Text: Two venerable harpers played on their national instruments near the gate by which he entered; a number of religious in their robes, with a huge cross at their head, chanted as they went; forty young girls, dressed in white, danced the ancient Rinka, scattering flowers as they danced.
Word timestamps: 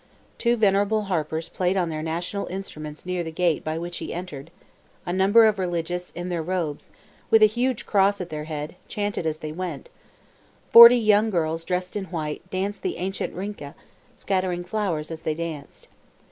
Two 0.39 0.57
venerable 0.57 1.03
harpers 1.03 1.47
played 1.47 1.77
on 1.77 1.89
their 1.91 2.01
national 2.01 2.47
instruments 2.47 3.05
near 3.05 3.23
the 3.23 3.29
gate 3.29 3.63
by 3.63 3.77
which 3.77 3.97
he 3.99 4.11
entered; 4.11 4.49
a 5.05 5.13
number 5.13 5.45
of 5.45 5.59
religious 5.59 6.09
in 6.13 6.29
their 6.29 6.41
robes, 6.41 6.89
with 7.29 7.43
a 7.43 7.45
huge 7.45 7.85
cross 7.85 8.19
at 8.19 8.31
their 8.31 8.45
head, 8.45 8.75
chanted 8.87 9.27
as 9.27 9.37
they 9.37 9.51
went; 9.51 9.91
forty 10.71 10.97
young 10.97 11.29
girls, 11.29 11.63
dressed 11.63 11.95
in 11.95 12.05
white, 12.05 12.41
danced 12.49 12.81
the 12.81 12.97
ancient 12.97 13.35
Rinka, 13.35 13.75
scattering 14.15 14.63
flowers 14.63 15.11
as 15.11 15.21
they 15.21 15.35
danced. 15.35 15.87